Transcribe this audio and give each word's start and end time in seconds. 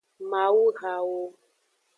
Mawuhawo. 0.31 1.21